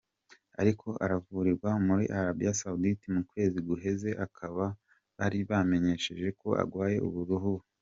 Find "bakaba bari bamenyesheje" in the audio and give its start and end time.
4.19-6.27